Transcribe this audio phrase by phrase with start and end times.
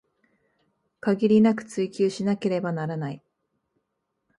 [0.99, 3.23] 限りなく追求しなければならない